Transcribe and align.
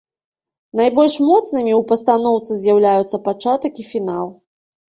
Найбольш 0.79 1.17
моцнымі 1.27 1.73
ў 1.79 1.81
пастаноўцы 1.91 2.51
з'яўляюцца 2.63 3.23
пачатак 3.29 3.73
і 3.85 3.87
фінал. 3.93 4.27